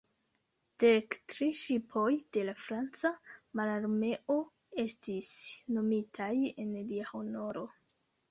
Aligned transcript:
Dek 0.83 1.17
tri 1.33 1.49
ŝipoj 1.63 2.05
de 2.37 2.45
la 2.47 2.55
Franca 2.61 3.11
Mararmeo 3.59 4.39
estis 4.85 5.29
nomitaj 5.77 6.33
en 6.65 6.73
lia 6.93 7.07
honoro. 7.13 7.63